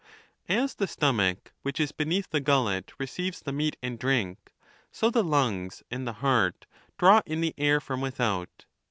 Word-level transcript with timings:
As 0.49 0.73
the 0.73 0.87
stomach, 0.87 1.51
which 1.61 1.79
is 1.79 1.91
beneath 1.91 2.31
the 2.31 2.39
gullet, 2.39 2.91
receives 2.97 3.39
the 3.39 3.51
meat 3.51 3.77
and 3.83 3.99
drink, 3.99 4.51
so 4.91 5.11
the 5.11 5.23
lungs 5.23 5.83
and 5.91 6.07
the 6.07 6.13
heart 6.25 6.65
draw 6.97 7.21
in 7.27 7.41
the 7.41 7.53
air 7.55 7.79
from 7.79 8.01
without. 8.01 8.65